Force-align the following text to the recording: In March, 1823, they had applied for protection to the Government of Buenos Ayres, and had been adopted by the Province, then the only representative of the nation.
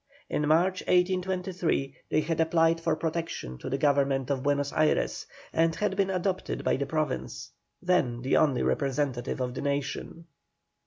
In 0.31 0.47
March, 0.47 0.81
1823, 0.87 1.93
they 2.09 2.21
had 2.21 2.39
applied 2.39 2.81
for 2.81 2.95
protection 2.95 3.59
to 3.59 3.69
the 3.69 3.77
Government 3.77 4.31
of 4.31 4.41
Buenos 4.41 4.73
Ayres, 4.73 5.27
and 5.53 5.75
had 5.75 5.95
been 5.95 6.09
adopted 6.09 6.63
by 6.63 6.75
the 6.75 6.87
Province, 6.87 7.51
then 7.83 8.23
the 8.23 8.35
only 8.35 8.63
representative 8.63 9.39
of 9.39 9.53
the 9.53 9.61
nation. 9.61 10.25